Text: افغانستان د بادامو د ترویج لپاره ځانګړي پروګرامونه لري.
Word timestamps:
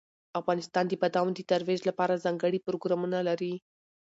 افغانستان 0.39 0.85
د 0.87 0.93
بادامو 1.01 1.31
د 1.35 1.39
ترویج 1.51 1.81
لپاره 1.89 2.21
ځانګړي 2.25 2.59
پروګرامونه 2.67 3.17
لري. 3.27 3.53